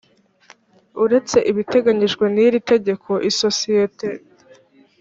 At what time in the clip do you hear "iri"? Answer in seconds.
2.45-2.59